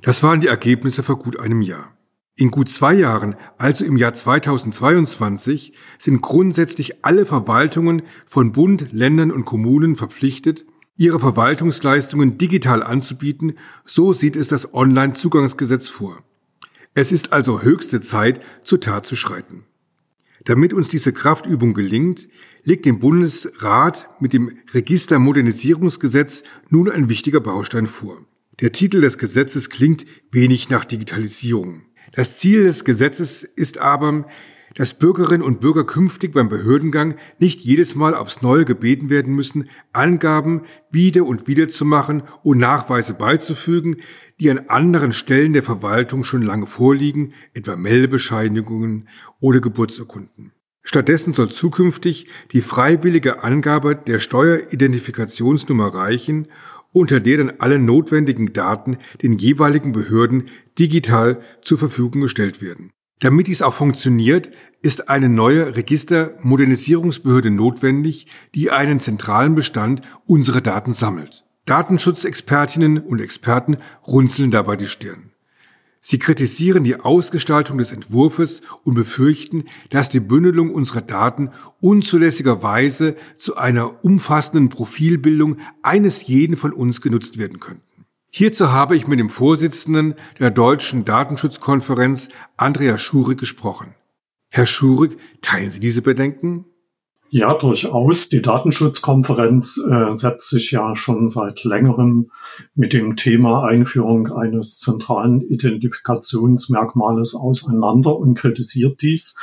Das 0.00 0.22
waren 0.22 0.40
die 0.40 0.46
Ergebnisse 0.46 1.02
vor 1.02 1.18
gut 1.18 1.38
einem 1.38 1.60
Jahr. 1.60 1.97
In 2.40 2.52
gut 2.52 2.68
zwei 2.68 2.94
Jahren, 2.94 3.34
also 3.56 3.84
im 3.84 3.96
Jahr 3.96 4.12
2022, 4.12 5.72
sind 5.98 6.22
grundsätzlich 6.22 7.04
alle 7.04 7.26
Verwaltungen 7.26 8.02
von 8.26 8.52
Bund, 8.52 8.92
Ländern 8.92 9.32
und 9.32 9.44
Kommunen 9.44 9.96
verpflichtet, 9.96 10.64
ihre 10.96 11.18
Verwaltungsleistungen 11.18 12.38
digital 12.38 12.84
anzubieten, 12.84 13.54
so 13.84 14.12
sieht 14.12 14.36
es 14.36 14.46
das 14.46 14.72
Online-Zugangsgesetz 14.72 15.88
vor. 15.88 16.22
Es 16.94 17.10
ist 17.10 17.32
also 17.32 17.62
höchste 17.62 18.00
Zeit, 18.00 18.40
zur 18.62 18.80
Tat 18.80 19.04
zu 19.04 19.16
schreiten. 19.16 19.64
Damit 20.44 20.72
uns 20.72 20.88
diese 20.90 21.12
Kraftübung 21.12 21.74
gelingt, 21.74 22.28
legt 22.62 22.86
dem 22.86 23.00
Bundesrat 23.00 24.10
mit 24.20 24.32
dem 24.32 24.58
Registermodernisierungsgesetz 24.72 26.44
nun 26.70 26.88
ein 26.88 27.08
wichtiger 27.08 27.40
Baustein 27.40 27.88
vor. 27.88 28.24
Der 28.60 28.70
Titel 28.70 29.00
des 29.00 29.18
Gesetzes 29.18 29.70
klingt 29.70 30.06
wenig 30.30 30.70
nach 30.70 30.84
Digitalisierung. 30.84 31.82
Das 32.12 32.38
Ziel 32.38 32.64
des 32.64 32.84
Gesetzes 32.84 33.44
ist 33.44 33.78
aber, 33.78 34.24
dass 34.74 34.94
Bürgerinnen 34.94 35.42
und 35.42 35.60
Bürger 35.60 35.84
künftig 35.84 36.32
beim 36.32 36.48
Behördengang 36.48 37.16
nicht 37.38 37.60
jedes 37.60 37.94
Mal 37.94 38.14
aufs 38.14 38.42
Neue 38.42 38.64
gebeten 38.64 39.10
werden 39.10 39.34
müssen, 39.34 39.68
Angaben 39.92 40.62
wieder 40.90 41.24
und 41.24 41.48
wieder 41.48 41.68
zu 41.68 41.84
machen 41.84 42.22
und 42.42 42.58
Nachweise 42.58 43.14
beizufügen, 43.14 43.96
die 44.40 44.50
an 44.50 44.68
anderen 44.68 45.12
Stellen 45.12 45.52
der 45.52 45.64
Verwaltung 45.64 46.22
schon 46.22 46.42
lange 46.42 46.66
vorliegen, 46.66 47.32
etwa 47.54 47.76
Meldebescheinigungen 47.76 49.08
oder 49.40 49.60
Geburtsurkunden. 49.60 50.52
Stattdessen 50.82 51.34
soll 51.34 51.50
zukünftig 51.50 52.28
die 52.52 52.62
freiwillige 52.62 53.42
Angabe 53.42 53.94
der 53.94 54.20
Steueridentifikationsnummer 54.20 55.88
reichen, 55.88 56.48
unter 56.92 57.20
der 57.20 57.38
dann 57.38 57.52
alle 57.58 57.78
notwendigen 57.78 58.52
Daten 58.52 58.98
den 59.22 59.38
jeweiligen 59.38 59.92
Behörden 59.92 60.44
digital 60.78 61.40
zur 61.60 61.78
Verfügung 61.78 62.22
gestellt 62.22 62.62
werden. 62.62 62.90
Damit 63.20 63.48
dies 63.48 63.62
auch 63.62 63.74
funktioniert, 63.74 64.50
ist 64.80 65.08
eine 65.08 65.28
neue 65.28 65.76
Registermodernisierungsbehörde 65.76 67.50
notwendig, 67.50 68.26
die 68.54 68.70
einen 68.70 69.00
zentralen 69.00 69.54
Bestand 69.54 70.02
unserer 70.26 70.60
Daten 70.60 70.92
sammelt. 70.92 71.44
Datenschutzexpertinnen 71.66 72.98
und 72.98 73.20
Experten 73.20 73.76
runzeln 74.06 74.50
dabei 74.50 74.76
die 74.76 74.86
Stirn. 74.86 75.27
Sie 76.10 76.18
kritisieren 76.18 76.84
die 76.84 76.98
Ausgestaltung 76.98 77.76
des 77.76 77.92
Entwurfs 77.92 78.62
und 78.82 78.94
befürchten, 78.94 79.64
dass 79.90 80.08
die 80.08 80.20
Bündelung 80.20 80.72
unserer 80.72 81.02
Daten 81.02 81.50
unzulässigerweise 81.82 83.14
zu 83.36 83.58
einer 83.58 84.02
umfassenden 84.02 84.70
Profilbildung 84.70 85.58
eines 85.82 86.26
jeden 86.26 86.56
von 86.56 86.72
uns 86.72 87.02
genutzt 87.02 87.36
werden 87.36 87.60
könnten. 87.60 88.06
Hierzu 88.30 88.72
habe 88.72 88.96
ich 88.96 89.06
mit 89.06 89.18
dem 89.18 89.28
Vorsitzenden 89.28 90.14
der 90.38 90.50
Deutschen 90.50 91.04
Datenschutzkonferenz, 91.04 92.30
Andreas 92.56 93.02
Schurig, 93.02 93.38
gesprochen. 93.38 93.94
Herr 94.48 94.64
Schurig, 94.64 95.18
teilen 95.42 95.70
Sie 95.70 95.80
diese 95.80 96.00
Bedenken? 96.00 96.64
Ja, 97.30 97.52
durchaus. 97.52 98.30
Die 98.30 98.40
Datenschutzkonferenz 98.40 99.78
äh, 99.86 100.12
setzt 100.12 100.48
sich 100.48 100.70
ja 100.70 100.96
schon 100.96 101.28
seit 101.28 101.62
längerem 101.62 102.30
mit 102.74 102.94
dem 102.94 103.16
Thema 103.16 103.64
Einführung 103.64 104.32
eines 104.32 104.78
zentralen 104.78 105.42
Identifikationsmerkmales 105.42 107.34
auseinander 107.34 108.16
und 108.16 108.34
kritisiert 108.34 109.02
dies. 109.02 109.36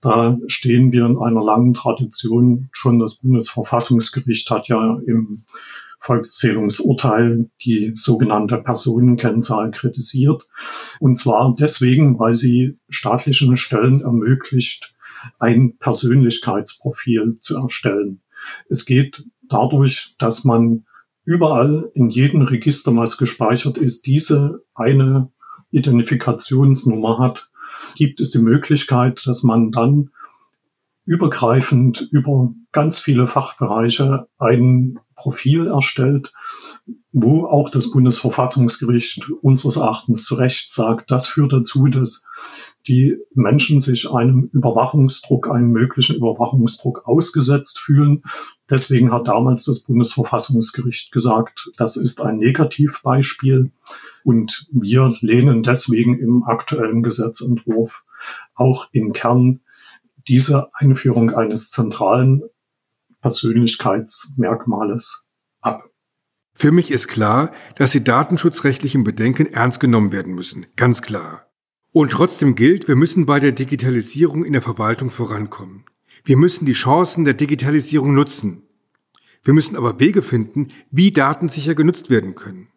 Da 0.00 0.38
stehen 0.46 0.92
wir 0.92 1.04
in 1.04 1.18
einer 1.18 1.42
langen 1.42 1.74
Tradition. 1.74 2.68
Schon 2.70 3.00
das 3.00 3.22
Bundesverfassungsgericht 3.22 4.48
hat 4.48 4.68
ja 4.68 5.00
im 5.04 5.42
Volkszählungsurteil 5.98 7.50
die 7.64 7.92
sogenannte 7.96 8.58
Personenkennzahl 8.58 9.72
kritisiert. 9.72 10.46
Und 11.00 11.18
zwar 11.18 11.56
deswegen, 11.58 12.20
weil 12.20 12.34
sie 12.34 12.78
staatlichen 12.88 13.56
Stellen 13.56 14.00
ermöglicht, 14.00 14.91
ein 15.38 15.76
Persönlichkeitsprofil 15.78 17.38
zu 17.40 17.58
erstellen. 17.58 18.20
Es 18.68 18.84
geht 18.86 19.24
dadurch, 19.48 20.14
dass 20.18 20.44
man 20.44 20.84
überall 21.24 21.90
in 21.94 22.10
jedem 22.10 22.42
Register, 22.42 22.94
was 22.96 23.18
gespeichert 23.18 23.78
ist, 23.78 24.06
diese 24.06 24.62
eine 24.74 25.30
Identifikationsnummer 25.70 27.18
hat, 27.18 27.50
gibt 27.96 28.20
es 28.20 28.30
die 28.30 28.40
Möglichkeit, 28.40 29.26
dass 29.26 29.42
man 29.42 29.70
dann 29.70 30.10
übergreifend 31.04 32.08
über 32.12 32.52
ganz 32.70 33.00
viele 33.00 33.26
Fachbereiche 33.26 34.28
ein 34.38 34.98
Profil 35.16 35.66
erstellt, 35.66 36.32
wo 37.12 37.46
auch 37.46 37.70
das 37.70 37.90
Bundesverfassungsgericht 37.90 39.28
unseres 39.42 39.76
Erachtens 39.76 40.24
zu 40.24 40.36
Recht 40.36 40.70
sagt, 40.72 41.10
das 41.10 41.26
führt 41.26 41.52
dazu, 41.52 41.86
dass 41.86 42.24
die 42.88 43.18
Menschen 43.34 43.80
sich 43.80 44.10
einem 44.10 44.48
Überwachungsdruck, 44.52 45.48
einem 45.48 45.70
möglichen 45.70 46.16
Überwachungsdruck 46.16 47.06
ausgesetzt 47.06 47.78
fühlen. 47.78 48.22
Deswegen 48.70 49.12
hat 49.12 49.28
damals 49.28 49.64
das 49.64 49.80
Bundesverfassungsgericht 49.80 51.12
gesagt, 51.12 51.70
das 51.76 51.96
ist 51.96 52.20
ein 52.20 52.38
Negativbeispiel 52.38 53.70
und 54.24 54.66
wir 54.72 55.12
lehnen 55.20 55.62
deswegen 55.62 56.18
im 56.18 56.44
aktuellen 56.44 57.02
Gesetzentwurf 57.02 58.04
auch 58.54 58.88
im 58.92 59.12
Kern 59.12 59.60
diese 60.28 60.68
Einführung 60.74 61.30
eines 61.30 61.70
zentralen 61.70 62.42
Persönlichkeitsmerkmales 63.20 65.30
ab. 65.60 65.88
Für 66.54 66.72
mich 66.72 66.90
ist 66.90 67.08
klar, 67.08 67.52
dass 67.76 67.92
die 67.92 68.04
datenschutzrechtlichen 68.04 69.04
Bedenken 69.04 69.46
ernst 69.46 69.80
genommen 69.80 70.12
werden 70.12 70.34
müssen. 70.34 70.66
Ganz 70.76 71.02
klar. 71.02 71.46
Und 71.92 72.12
trotzdem 72.12 72.54
gilt, 72.54 72.88
wir 72.88 72.96
müssen 72.96 73.26
bei 73.26 73.40
der 73.40 73.52
Digitalisierung 73.52 74.44
in 74.44 74.52
der 74.52 74.62
Verwaltung 74.62 75.10
vorankommen. 75.10 75.84
Wir 76.24 76.36
müssen 76.36 76.66
die 76.66 76.72
Chancen 76.72 77.24
der 77.24 77.34
Digitalisierung 77.34 78.14
nutzen. 78.14 78.62
Wir 79.42 79.54
müssen 79.54 79.76
aber 79.76 79.98
Wege 79.98 80.22
finden, 80.22 80.68
wie 80.90 81.12
Daten 81.12 81.48
sicher 81.48 81.74
genutzt 81.74 82.10
werden 82.10 82.34
können. 82.34 82.68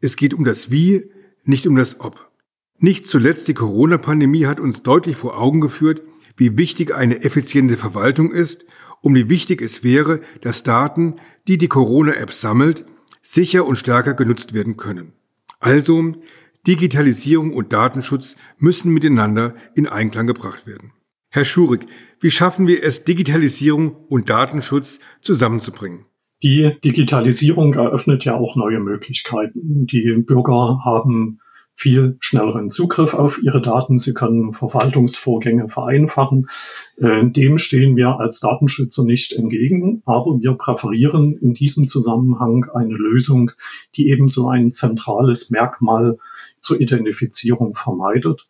Es 0.00 0.16
geht 0.16 0.34
um 0.34 0.44
das 0.44 0.70
Wie, 0.70 1.10
nicht 1.44 1.66
um 1.66 1.76
das 1.76 2.00
Ob. 2.00 2.30
Nicht 2.78 3.06
zuletzt 3.06 3.48
die 3.48 3.54
Corona-Pandemie 3.54 4.46
hat 4.46 4.60
uns 4.60 4.82
deutlich 4.82 5.16
vor 5.16 5.38
Augen 5.38 5.60
geführt, 5.60 6.02
wie 6.40 6.56
wichtig 6.56 6.94
eine 6.94 7.22
effiziente 7.22 7.76
Verwaltung 7.76 8.32
ist 8.32 8.64
und 9.02 9.14
wie 9.14 9.28
wichtig 9.28 9.60
es 9.60 9.84
wäre, 9.84 10.20
dass 10.40 10.62
Daten, 10.62 11.16
die 11.46 11.58
die 11.58 11.68
Corona-App 11.68 12.32
sammelt, 12.32 12.86
sicher 13.20 13.66
und 13.66 13.76
stärker 13.76 14.14
genutzt 14.14 14.54
werden 14.54 14.78
können. 14.78 15.12
Also, 15.60 16.14
Digitalisierung 16.66 17.52
und 17.52 17.74
Datenschutz 17.74 18.36
müssen 18.58 18.92
miteinander 18.92 19.54
in 19.74 19.86
Einklang 19.86 20.26
gebracht 20.26 20.66
werden. 20.66 20.92
Herr 21.28 21.44
Schurig, 21.44 21.86
wie 22.20 22.30
schaffen 22.30 22.66
wir 22.66 22.82
es, 22.82 23.04
Digitalisierung 23.04 23.94
und 24.08 24.30
Datenschutz 24.30 24.98
zusammenzubringen? 25.20 26.06
Die 26.42 26.74
Digitalisierung 26.82 27.74
eröffnet 27.74 28.24
ja 28.24 28.34
auch 28.34 28.56
neue 28.56 28.80
Möglichkeiten. 28.80 29.86
Die 29.86 30.22
Bürger 30.26 30.80
haben 30.84 31.40
viel 31.74 32.16
schnelleren 32.20 32.70
Zugriff 32.70 33.14
auf 33.14 33.42
ihre 33.42 33.62
Daten. 33.62 33.98
Sie 33.98 34.12
können 34.12 34.52
Verwaltungsvorgänge 34.52 35.68
vereinfachen. 35.68 36.48
Äh, 36.98 37.30
dem 37.30 37.58
stehen 37.58 37.96
wir 37.96 38.20
als 38.20 38.40
Datenschützer 38.40 39.04
nicht 39.04 39.32
entgegen, 39.32 40.02
aber 40.04 40.40
wir 40.40 40.52
präferieren 40.54 41.36
in 41.38 41.54
diesem 41.54 41.88
Zusammenhang 41.88 42.66
eine 42.74 42.94
Lösung, 42.94 43.52
die 43.94 44.10
ebenso 44.10 44.48
ein 44.48 44.72
zentrales 44.72 45.50
Merkmal 45.50 46.18
zur 46.60 46.80
Identifizierung 46.80 47.74
vermeidet. 47.74 48.46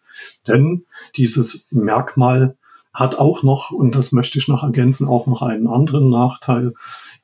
Denn 0.48 0.84
dieses 1.16 1.68
Merkmal 1.70 2.56
hat 2.92 3.18
auch 3.18 3.42
noch, 3.42 3.70
und 3.70 3.94
das 3.94 4.12
möchte 4.12 4.38
ich 4.38 4.48
noch 4.48 4.64
ergänzen, 4.64 5.06
auch 5.06 5.26
noch 5.26 5.42
einen 5.42 5.68
anderen 5.68 6.10
Nachteil. 6.10 6.74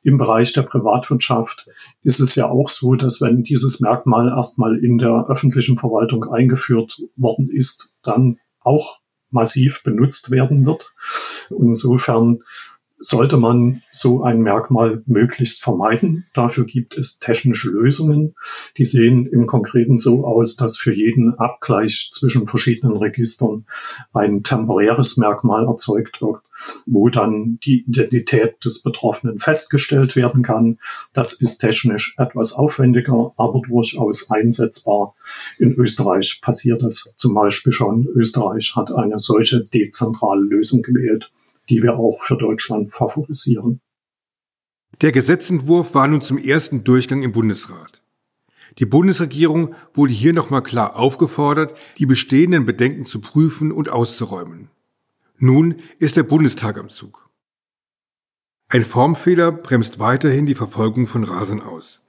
Im 0.03 0.19
Bereich 0.19 0.53
der 0.53 0.63
Privatwirtschaft 0.63 1.67
ist 2.03 2.21
es 2.21 2.35
ja 2.35 2.49
auch 2.49 2.69
so, 2.69 2.95
dass 2.95 3.21
wenn 3.21 3.43
dieses 3.43 3.81
Merkmal 3.81 4.29
erstmal 4.29 4.79
in 4.79 4.99
der 4.99 5.27
öffentlichen 5.29 5.77
Verwaltung 5.77 6.25
eingeführt 6.25 7.03
worden 7.17 7.51
ist, 7.51 7.95
dann 8.03 8.39
auch 8.61 9.01
massiv 9.31 9.83
benutzt 9.83 10.31
werden 10.31 10.65
wird. 10.67 10.93
Insofern 11.51 12.41
sollte 12.99 13.37
man 13.37 13.83
so 13.93 14.23
ein 14.23 14.41
Merkmal 14.41 15.03
möglichst 15.07 15.63
vermeiden. 15.63 16.27
Dafür 16.35 16.65
gibt 16.65 16.97
es 16.97 17.19
technische 17.19 17.71
Lösungen. 17.71 18.35
Die 18.79 18.85
sehen 18.85 19.27
im 19.27 19.47
Konkreten 19.47 19.99
so 19.99 20.27
aus, 20.27 20.57
dass 20.57 20.79
für 20.79 20.95
jeden 20.95 21.35
Abgleich 21.35 22.09
zwischen 22.13 22.47
verschiedenen 22.47 22.97
Registern 22.97 23.67
ein 24.13 24.43
temporäres 24.43 25.19
Merkmal 25.19 25.67
erzeugt 25.67 26.23
wird, 26.23 26.39
wo 26.87 27.09
dann 27.09 27.59
die 27.65 27.85
Identität 27.87 28.65
des 28.65 28.83
Betroffenen 28.83 29.39
festgestellt 29.39 30.17
werden 30.17 30.43
kann. 30.43 30.79
Das 31.13 31.41
ist 31.41 31.59
technisch 31.59 32.15
etwas 32.19 32.53
aufwendiger, 32.53 33.33
aber 33.37 33.63
durchaus 33.67 34.31
einsetzbar. 34.31 35.15
In 35.59 35.73
Österreich 35.73 36.41
passiert 36.43 36.83
das 36.83 37.13
zum 37.17 37.35
Beispiel 37.35 37.73
schon. 37.73 38.07
Österreich 38.07 38.75
hat 38.77 38.93
eine 38.93 39.19
solche 39.19 39.65
dezentrale 39.65 40.43
Lösung 40.43 40.83
gewählt 40.83 41.31
die 41.69 41.83
wir 41.83 41.99
auch 41.99 42.23
für 42.23 42.37
Deutschland 42.37 42.93
favorisieren. 42.93 43.81
Der 45.01 45.13
Gesetzentwurf 45.13 45.95
war 45.95 46.09
nun 46.09 46.23
zum 46.23 46.39
ersten 46.39 46.85
Durchgang 46.85 47.23
im 47.23 47.33
Bundesrat. 47.33 48.03
Die 48.79 48.87
Bundesregierung 48.87 49.75
wurde 49.95 50.13
hier 50.13 50.33
nochmal 50.33 50.63
klar 50.63 50.97
aufgefordert, 50.97 51.75
die 51.99 52.07
bestehenden 52.07 52.67
Bedenken 52.67 53.05
zu 53.05 53.21
prüfen 53.21 53.73
und 53.73 53.89
auszuräumen. 53.89 54.69
Nun 55.39 55.77
ist 55.99 56.17
der 56.17 56.23
Bundestag 56.23 56.79
am 56.79 56.89
Zug. 56.89 57.29
Ein 58.69 58.85
Formfehler 58.85 59.53
bremst 59.53 59.99
weiterhin 59.99 60.47
die 60.47 60.55
Verfolgung 60.55 61.07
von 61.07 61.25
Rasern 61.25 61.61
aus. 61.61 62.03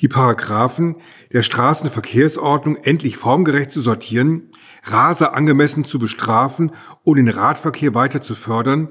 Die 0.00 0.08
Paragraphen 0.08 0.96
der 1.32 1.42
Straßenverkehrsordnung 1.42 2.76
endlich 2.76 3.16
formgerecht 3.16 3.70
zu 3.70 3.80
sortieren, 3.80 4.50
Raser 4.82 5.32
angemessen 5.32 5.84
zu 5.84 5.98
bestrafen 5.98 6.72
und 7.04 7.16
den 7.16 7.28
Radverkehr 7.28 7.94
weiter 7.94 8.20
zu 8.20 8.34
fördern, 8.34 8.90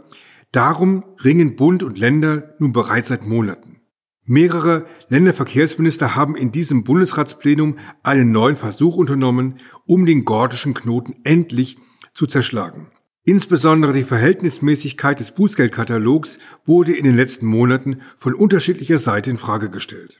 darum 0.51 1.03
ringen 1.23 1.55
Bund 1.55 1.83
und 1.83 1.99
Länder 1.99 2.55
nun 2.57 2.71
bereits 2.71 3.09
seit 3.09 3.25
Monaten. 3.27 3.81
Mehrere 4.25 4.85
Länderverkehrsminister 5.09 6.15
haben 6.15 6.35
in 6.35 6.51
diesem 6.51 6.83
Bundesratsplenum 6.83 7.77
einen 8.01 8.31
neuen 8.31 8.55
Versuch 8.55 8.95
unternommen, 8.95 9.59
um 9.85 10.05
den 10.05 10.25
gordischen 10.25 10.73
Knoten 10.73 11.17
endlich 11.23 11.77
zu 12.13 12.25
zerschlagen. 12.25 12.87
Insbesondere 13.25 13.93
die 13.93 14.03
Verhältnismäßigkeit 14.03 15.19
des 15.19 15.31
Bußgeldkatalogs 15.31 16.39
wurde 16.65 16.93
in 16.93 17.05
den 17.05 17.15
letzten 17.15 17.45
Monaten 17.45 18.01
von 18.17 18.33
unterschiedlicher 18.33 18.97
Seite 18.97 19.29
in 19.29 19.37
Frage 19.37 19.69
gestellt. 19.69 20.19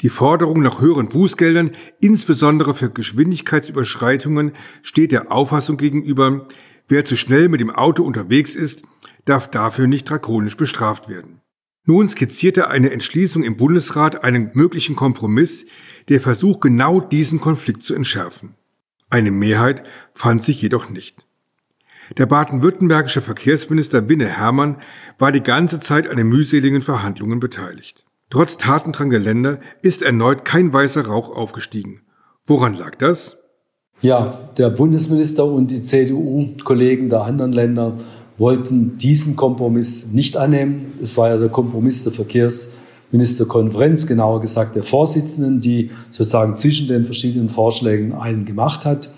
Die 0.00 0.08
Forderung 0.08 0.62
nach 0.62 0.80
höheren 0.80 1.08
Bußgeldern, 1.08 1.72
insbesondere 2.00 2.74
für 2.74 2.90
Geschwindigkeitsüberschreitungen, 2.90 4.52
steht 4.82 5.12
der 5.12 5.30
Auffassung 5.30 5.76
gegenüber, 5.76 6.48
wer 6.88 7.04
zu 7.04 7.16
schnell 7.16 7.48
mit 7.48 7.60
dem 7.60 7.70
Auto 7.70 8.02
unterwegs 8.02 8.56
ist, 8.56 8.82
darf 9.26 9.50
dafür 9.50 9.86
nicht 9.86 10.08
drakonisch 10.08 10.56
bestraft 10.56 11.10
werden. 11.10 11.40
Nun 11.84 12.08
skizzierte 12.08 12.68
eine 12.68 12.90
Entschließung 12.90 13.42
im 13.42 13.56
Bundesrat 13.56 14.24
einen 14.24 14.50
möglichen 14.54 14.96
Kompromiss, 14.96 15.66
der 16.08 16.20
versucht, 16.20 16.62
genau 16.62 17.00
diesen 17.00 17.40
Konflikt 17.40 17.82
zu 17.82 17.94
entschärfen. 17.94 18.54
Eine 19.08 19.30
Mehrheit 19.30 19.84
fand 20.14 20.42
sich 20.42 20.60
jedoch 20.60 20.88
nicht. 20.88 21.25
Der 22.16 22.26
baden-württembergische 22.26 23.20
Verkehrsminister 23.20 24.08
Winne 24.08 24.26
Hermann 24.26 24.76
war 25.18 25.32
die 25.32 25.42
ganze 25.42 25.80
Zeit 25.80 26.08
an 26.08 26.16
den 26.16 26.28
mühseligen 26.28 26.82
Verhandlungen 26.82 27.40
beteiligt. 27.40 28.04
Trotz 28.30 28.58
Tatendrang 28.58 29.10
der 29.10 29.20
Länder 29.20 29.58
ist 29.82 30.02
erneut 30.02 30.44
kein 30.44 30.72
weißer 30.72 31.06
Rauch 31.06 31.34
aufgestiegen. 31.34 32.00
Woran 32.44 32.74
lag 32.74 32.96
das? 32.96 33.38
Ja, 34.02 34.50
der 34.56 34.70
Bundesminister 34.70 35.44
und 35.44 35.70
die 35.70 35.82
CDU-Kollegen 35.82 37.08
der 37.08 37.22
anderen 37.22 37.52
Länder 37.52 37.94
wollten 38.38 38.98
diesen 38.98 39.36
Kompromiss 39.36 40.08
nicht 40.12 40.36
annehmen. 40.36 40.92
Es 41.02 41.16
war 41.16 41.28
ja 41.30 41.38
der 41.38 41.48
Kompromiss 41.48 42.04
der 42.04 42.12
Verkehrsministerkonferenz, 42.12 44.06
genauer 44.06 44.40
gesagt 44.40 44.76
der 44.76 44.82
Vorsitzenden, 44.82 45.60
die 45.60 45.90
sozusagen 46.10 46.56
zwischen 46.56 46.88
den 46.88 47.04
verschiedenen 47.04 47.48
Vorschlägen 47.48 48.12
einen 48.12 48.44
gemacht 48.44 48.84
hat. 48.84 49.10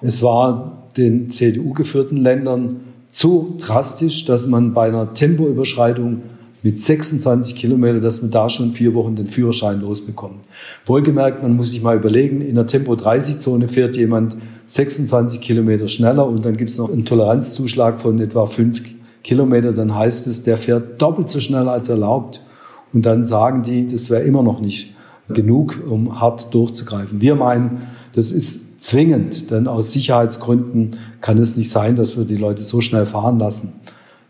Es 0.00 0.22
war 0.22 0.85
den 0.96 1.30
CDU-geführten 1.30 2.16
Ländern 2.16 2.80
zu 3.10 3.56
drastisch, 3.58 4.24
dass 4.24 4.46
man 4.46 4.74
bei 4.74 4.88
einer 4.88 5.14
Tempoüberschreitung 5.14 6.22
mit 6.62 6.80
26 6.80 7.54
Kilometer, 7.54 8.00
dass 8.00 8.22
man 8.22 8.30
da 8.30 8.48
schon 8.48 8.72
vier 8.72 8.94
Wochen 8.94 9.14
den 9.14 9.26
Führerschein 9.26 9.80
losbekommt. 9.80 10.40
Wohlgemerkt, 10.84 11.42
man 11.42 11.54
muss 11.54 11.70
sich 11.70 11.82
mal 11.82 11.96
überlegen, 11.96 12.40
in 12.40 12.56
der 12.56 12.66
Tempo-30-Zone 12.66 13.68
fährt 13.68 13.96
jemand 13.96 14.36
26 14.66 15.40
Kilometer 15.40 15.86
schneller 15.86 16.26
und 16.26 16.44
dann 16.44 16.56
gibt 16.56 16.70
es 16.70 16.78
noch 16.78 16.90
einen 16.90 17.04
Toleranzzuschlag 17.04 18.00
von 18.00 18.20
etwa 18.20 18.46
fünf 18.46 18.82
Kilometer, 19.22 19.72
dann 19.72 19.94
heißt 19.94 20.26
es, 20.26 20.42
der 20.42 20.56
fährt 20.56 21.00
doppelt 21.00 21.28
so 21.28 21.40
schnell 21.40 21.68
als 21.68 21.88
erlaubt. 21.88 22.44
Und 22.92 23.06
dann 23.06 23.24
sagen 23.24 23.62
die, 23.62 23.86
das 23.86 24.10
wäre 24.10 24.22
immer 24.22 24.42
noch 24.42 24.60
nicht 24.60 24.94
genug, 25.28 25.82
um 25.88 26.20
hart 26.20 26.52
durchzugreifen. 26.54 27.20
Wir 27.20 27.34
meinen, 27.34 27.82
das 28.12 28.32
ist 28.32 28.65
zwingend, 28.86 29.50
denn 29.50 29.66
aus 29.66 29.92
Sicherheitsgründen 29.92 30.96
kann 31.20 31.38
es 31.38 31.56
nicht 31.56 31.70
sein, 31.70 31.96
dass 31.96 32.16
wir 32.16 32.24
die 32.24 32.36
Leute 32.36 32.62
so 32.62 32.80
schnell 32.80 33.04
fahren 33.04 33.38
lassen. 33.38 33.80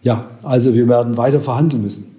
Ja, 0.03 0.31
also 0.43 0.75
wir 0.75 0.89
werden 0.89 1.17
weiter 1.17 1.41
verhandeln 1.41 1.83
müssen. 1.83 2.17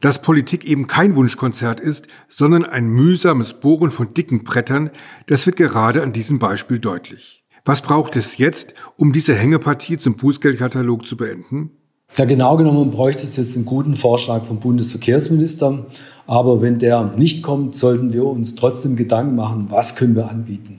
Dass 0.00 0.20
Politik 0.20 0.64
eben 0.64 0.86
kein 0.86 1.16
Wunschkonzert 1.16 1.80
ist, 1.80 2.06
sondern 2.28 2.64
ein 2.64 2.88
mühsames 2.88 3.54
Bohren 3.54 3.90
von 3.90 4.14
dicken 4.14 4.44
Brettern, 4.44 4.90
das 5.26 5.46
wird 5.46 5.56
gerade 5.56 6.02
an 6.02 6.12
diesem 6.12 6.38
Beispiel 6.38 6.78
deutlich. 6.78 7.44
Was 7.64 7.82
braucht 7.82 8.16
es 8.16 8.38
jetzt, 8.38 8.74
um 8.96 9.12
diese 9.12 9.34
Hängepartie 9.34 9.96
zum 9.96 10.16
Bußgeldkatalog 10.16 11.04
zu 11.04 11.16
beenden? 11.16 11.70
Ja, 12.16 12.24
genau 12.24 12.56
genommen 12.56 12.90
bräuchte 12.90 13.24
es 13.24 13.36
jetzt 13.36 13.54
einen 13.54 13.64
guten 13.64 13.96
Vorschlag 13.96 14.44
vom 14.44 14.58
Bundesverkehrsminister. 14.58 15.86
Aber 16.26 16.62
wenn 16.62 16.78
der 16.78 17.12
nicht 17.16 17.42
kommt, 17.42 17.76
sollten 17.76 18.12
wir 18.12 18.24
uns 18.24 18.54
trotzdem 18.54 18.96
Gedanken 18.96 19.36
machen, 19.36 19.66
was 19.68 19.96
können 19.96 20.16
wir 20.16 20.30
anbieten. 20.30 20.78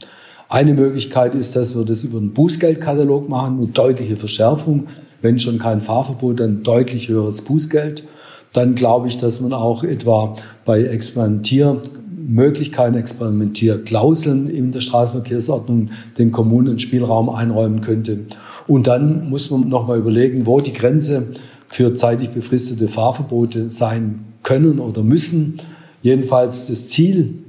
Eine 0.50 0.74
Möglichkeit 0.74 1.36
ist, 1.36 1.56
dass 1.56 1.76
wir 1.76 1.86
das 1.86 2.04
über 2.04 2.18
einen 2.18 2.34
Bußgeldkatalog 2.34 3.30
machen, 3.30 3.60
eine 3.60 3.68
deutliche 3.68 4.18
Verschärfung. 4.18 4.88
Wenn 5.22 5.40
schon 5.40 5.60
kein 5.60 5.80
Fahrverbot, 5.80 6.42
dann 6.42 6.64
deutlich 6.64 7.08
höheres 7.08 7.42
Bußgeld 7.42 8.04
dann 8.54 8.76
glaube 8.76 9.08
ich, 9.08 9.18
dass 9.18 9.42
man 9.42 9.54
auch 9.54 9.84
etwa 9.84 10.36
bei 10.66 10.84
Experimentiermöglichkeiten, 10.84 13.00
Experimentierklauseln 13.00 14.48
in 14.50 14.72
der 14.72 14.82
Straßenverkehrsordnung 14.82 15.90
den 16.18 16.32
Kommunen 16.32 16.80
Spielraum 16.80 17.30
einräumen 17.30 17.82
könnte. 17.82 18.22
Und 18.68 18.88
dann 18.88 19.30
muss 19.30 19.52
man 19.52 19.70
nochmal 19.70 20.00
überlegen, 20.00 20.46
wo 20.46 20.60
die 20.62 20.74
Grenze 20.74 21.28
für 21.68 21.94
zeitlich 21.94 22.32
befristete 22.32 22.88
Fahrverbote 22.88 23.70
sein 23.70 24.26
können 24.44 24.80
oder 24.80 25.04
müssen. 25.04 25.62
Jedenfalls 26.02 26.66
das 26.66 26.88
Ziel 26.88 27.44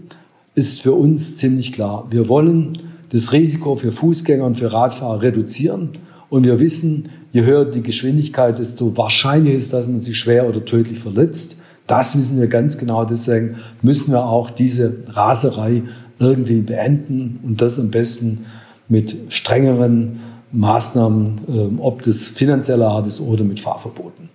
ist 0.55 0.83
für 0.83 0.93
uns 0.93 1.37
ziemlich 1.37 1.73
klar. 1.73 2.07
Wir 2.11 2.29
wollen 2.29 2.77
das 3.11 3.33
Risiko 3.33 3.77
für 3.77 3.92
Fußgänger 3.92 4.44
und 4.44 4.57
für 4.57 4.73
Radfahrer 4.73 5.23
reduzieren. 5.23 5.90
Und 6.29 6.44
wir 6.44 6.59
wissen, 6.61 7.11
je 7.33 7.42
höher 7.42 7.64
die 7.64 7.83
Geschwindigkeit, 7.83 8.59
desto 8.59 8.96
wahrscheinlicher 8.96 9.57
ist, 9.57 9.73
dass 9.73 9.87
man 9.87 10.01
sich 10.01 10.18
schwer 10.18 10.49
oder 10.49 10.64
tödlich 10.64 10.99
verletzt. 10.99 11.61
Das 11.87 12.16
wissen 12.16 12.40
wir 12.40 12.46
ganz 12.46 12.79
genau. 12.79 13.05
Deswegen 13.05 13.57
müssen 13.83 14.12
wir 14.12 14.25
auch 14.25 14.51
diese 14.51 15.05
Raserei 15.09 15.83
irgendwie 16.18 16.61
beenden 16.61 17.40
und 17.42 17.61
das 17.61 17.79
am 17.79 17.90
besten 17.90 18.46
mit 18.88 19.16
strengeren 19.29 20.20
Maßnahmen, 20.53 21.40
ähm, 21.49 21.81
ob 21.81 22.03
das 22.03 22.27
finanzieller 22.27 22.88
Art 22.88 23.07
ist 23.07 23.20
oder 23.20 23.44
mit 23.44 23.61
Fahrverboten. 23.61 24.29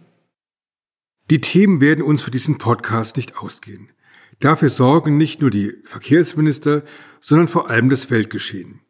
Die 1.30 1.42
Themen 1.42 1.82
werden 1.82 2.04
uns 2.04 2.22
für 2.22 2.32
diesen 2.32 2.58
Podcast 2.58 3.18
nicht 3.18 3.38
ausgehen. 3.38 3.90
Dafür 4.40 4.70
sorgen 4.70 5.18
nicht 5.18 5.42
nur 5.42 5.50
die 5.50 5.74
Verkehrsminister, 5.86 6.84
sondern 7.20 7.48
vor 7.48 7.70
allem 7.70 7.90
das 7.90 8.12
Weltgeschehen. 8.12 8.82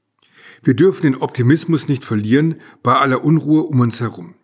Wir 0.63 0.73
dürfen 0.73 1.03
den 1.03 1.15
Optimismus 1.15 1.87
nicht 1.87 2.03
verlieren 2.03 2.55
bei 2.81 2.95
aller 2.95 3.23
Unruhe 3.23 3.63
um 3.63 3.79
uns 3.81 3.99
herum. 3.99 4.35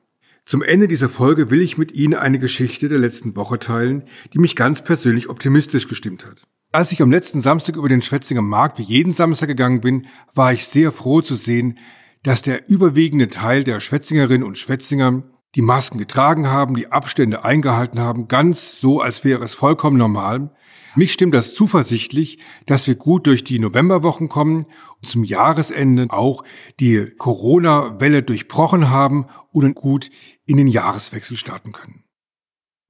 Zum 0.46 0.62
Ende 0.62 0.88
dieser 0.88 1.10
Folge 1.10 1.50
will 1.50 1.62
ich 1.62 1.78
mit 1.78 1.92
Ihnen 1.92 2.16
eine 2.16 2.40
Geschichte 2.40 2.90
der 2.90 3.00
letzten 3.00 3.36
Woche 3.36 3.60
teilen, 3.60 4.04
die 4.34 4.40
mich 4.40 4.56
ganz 4.56 4.84
persönlich 4.84 5.30
optimistisch 5.30 5.88
gestimmt 5.88 6.26
hat. 6.26 6.44
Als 6.72 6.92
ich 6.92 7.02
am 7.02 7.12
letzten 7.12 7.42
Samstag 7.42 7.76
über 7.76 7.90
den 7.90 8.02
Schwetzinger 8.02 8.42
Markt 8.42 8.80
wie 8.80 8.84
jeden 8.84 9.14
Samstag 9.14 9.48
gegangen 9.48 9.82
bin, 9.82 10.08
war 10.34 10.54
ich 10.54 10.66
sehr 10.66 10.92
froh 10.92 11.22
zu 11.22 11.36
sehen, 11.36 11.78
dass 12.24 12.42
der 12.42 12.70
überwiegende 12.70 13.30
Teil 13.30 13.64
der 13.64 13.80
Schwetzingerinnen 13.80 14.46
und 14.46 14.58
Schwetzinger 14.58 15.24
die 15.56 15.62
Masken 15.62 15.98
getragen 15.98 16.48
haben, 16.48 16.76
die 16.76 16.92
Abstände 16.92 17.44
eingehalten 17.44 18.00
haben, 18.00 18.28
ganz 18.28 18.80
so, 18.80 19.02
als 19.02 19.24
wäre 19.24 19.44
es 19.44 19.54
vollkommen 19.54 19.98
normal. 19.98 20.56
Mich 20.96 21.14
stimmt 21.14 21.34
das 21.34 21.54
zuversichtlich, 21.54 22.40
dass 22.66 22.88
wir 22.88 22.96
gut 22.96 23.28
durch 23.28 23.44
die 23.44 23.60
Novemberwochen 23.60 24.30
kommen 24.30 24.66
und 24.98 25.06
zum 25.06 25.24
Jahresende 25.24 26.08
auch 26.10 26.44
die 26.80 27.14
Corona-Welle 27.18 28.24
durchbrochen 28.24 28.90
haben 28.90 29.28
und 29.52 29.74
gut 29.76 30.10
in 30.46 30.58
den 30.58 30.68
Jahreswechsel 30.68 31.38
starten 31.38 31.72
können. 31.72 32.04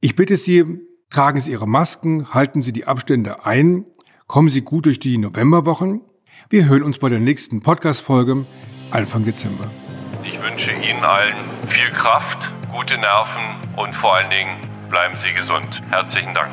Ich 0.02 0.16
bitte 0.16 0.36
Sie, 0.38 0.80
Tragen 1.12 1.42
Sie 1.42 1.52
Ihre 1.52 1.68
Masken, 1.68 2.34
halten 2.34 2.62
Sie 2.62 2.72
die 2.72 2.86
Abstände 2.86 3.46
ein, 3.46 3.86
kommen 4.28 4.48
Sie 4.48 4.62
gut 4.62 4.86
durch 4.86 4.98
die 4.98 5.18
Novemberwochen. 5.18 6.02
Wir 6.50 6.70
hören 6.70 6.84
uns 6.84 7.00
bei 7.00 7.10
der 7.10 7.20
nächsten 7.20 7.62
Podcast-Folge 7.62 8.46
Anfang 8.92 9.26
Dezember. 9.26 9.70
Ich 10.24 10.42
wünsche 10.42 10.72
Ihnen 10.72 11.04
allen 11.04 11.36
viel 11.68 11.90
Kraft, 11.92 12.52
gute 12.72 12.98
Nerven 12.98 13.56
und 13.76 13.94
vor 13.94 14.16
allen 14.16 14.30
Dingen 14.30 14.58
bleiben 14.90 15.16
Sie 15.18 15.34
gesund. 15.34 15.82
Herzlichen 15.90 16.34
Dank. 16.34 16.52